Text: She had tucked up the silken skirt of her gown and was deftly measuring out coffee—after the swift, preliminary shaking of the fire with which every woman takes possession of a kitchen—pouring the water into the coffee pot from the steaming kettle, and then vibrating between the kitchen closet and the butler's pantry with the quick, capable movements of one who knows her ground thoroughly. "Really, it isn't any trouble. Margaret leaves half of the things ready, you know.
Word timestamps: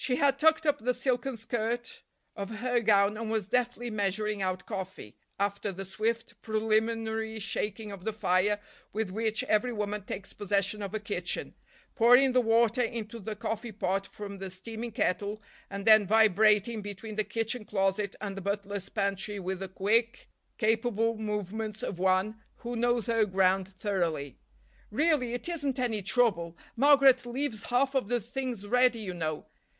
She 0.00 0.14
had 0.16 0.38
tucked 0.38 0.64
up 0.64 0.78
the 0.78 0.94
silken 0.94 1.36
skirt 1.36 2.02
of 2.36 2.48
her 2.50 2.80
gown 2.80 3.16
and 3.18 3.30
was 3.32 3.48
deftly 3.48 3.90
measuring 3.90 4.40
out 4.40 4.64
coffee—after 4.64 5.70
the 5.72 5.84
swift, 5.84 6.40
preliminary 6.40 7.38
shaking 7.40 7.90
of 7.92 8.04
the 8.04 8.12
fire 8.12 8.58
with 8.92 9.10
which 9.10 9.42
every 9.44 9.72
woman 9.72 10.04
takes 10.04 10.32
possession 10.32 10.82
of 10.82 10.94
a 10.94 11.00
kitchen—pouring 11.00 12.32
the 12.32 12.40
water 12.40 12.80
into 12.80 13.18
the 13.18 13.34
coffee 13.36 13.72
pot 13.72 14.06
from 14.06 14.38
the 14.38 14.50
steaming 14.50 14.92
kettle, 14.92 15.42
and 15.68 15.84
then 15.84 16.06
vibrating 16.06 16.80
between 16.80 17.16
the 17.16 17.24
kitchen 17.24 17.64
closet 17.66 18.14
and 18.20 18.34
the 18.36 18.40
butler's 18.40 18.88
pantry 18.88 19.38
with 19.40 19.58
the 19.58 19.68
quick, 19.68 20.30
capable 20.58 21.16
movements 21.18 21.82
of 21.82 21.98
one 21.98 22.40
who 22.58 22.76
knows 22.76 23.06
her 23.08 23.26
ground 23.26 23.66
thoroughly. 23.76 24.38
"Really, 24.92 25.34
it 25.34 25.48
isn't 25.50 25.78
any 25.78 26.00
trouble. 26.02 26.56
Margaret 26.76 27.26
leaves 27.26 27.62
half 27.68 27.94
of 27.96 28.06
the 28.08 28.20
things 28.20 28.64
ready, 28.66 29.00
you 29.00 29.12
know. 29.12 29.44